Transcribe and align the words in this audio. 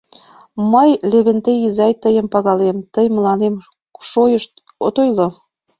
—Мый, 0.71 0.91
Левентей 1.11 1.59
изай, 1.67 1.93
тыйым 2.03 2.27
пагалем, 2.33 2.77
тый 2.93 3.05
мыланем 3.15 3.55
шойышт 4.09 4.51
от 4.85 4.95
ойло. 5.03 5.27